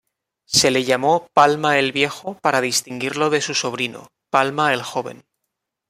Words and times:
Se 0.47 0.71
le 0.71 0.83
llamó 0.83 1.27
Palma 1.31 1.77
el 1.77 1.91
Viejo 1.91 2.33
para 2.39 2.59
distinguirlo 2.59 3.29
de 3.29 3.39
su 3.39 3.53
sobrino, 3.53 4.07
Palma 4.31 4.73
el 4.73 4.81
Joven. 4.81 5.25